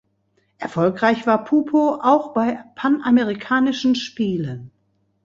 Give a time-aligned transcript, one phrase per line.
[0.57, 4.71] Erfolgreich war Pupo auch bei Panamerikanischen Spielen.